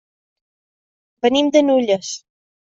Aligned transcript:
Venim 1.27 1.53
de 1.59 1.65
Nulles. 1.69 2.13